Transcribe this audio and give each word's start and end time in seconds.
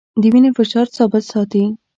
د 0.21 0.23
وینې 0.33 0.51
فشار 0.57 0.87
ثابت 0.97 1.23
ساتي. 1.31 1.63